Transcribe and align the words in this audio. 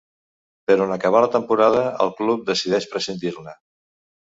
Però 0.71 0.87
en 0.89 0.93
acabar 0.95 1.21
la 1.25 1.29
temporada 1.37 1.85
el 2.07 2.13
club 2.23 2.45
decideix 2.51 2.93
prescindir-ne. 2.97 3.61